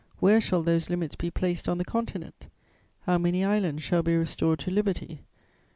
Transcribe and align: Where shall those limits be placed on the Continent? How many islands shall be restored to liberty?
Where 0.19 0.41
shall 0.41 0.63
those 0.63 0.89
limits 0.89 1.13
be 1.13 1.29
placed 1.29 1.69
on 1.69 1.77
the 1.77 1.85
Continent? 1.85 2.47
How 3.01 3.19
many 3.19 3.45
islands 3.45 3.83
shall 3.83 4.01
be 4.01 4.15
restored 4.17 4.57
to 4.61 4.71
liberty? 4.71 5.21